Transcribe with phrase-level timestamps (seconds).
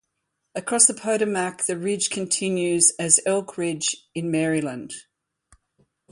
[0.55, 4.95] Across the Potomac the ridge continues as Elk Ridge in Maryland.